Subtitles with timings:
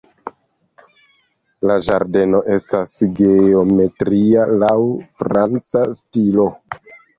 [1.71, 4.81] La ĝardeno estas geometria laŭ
[5.23, 6.51] franca stilo.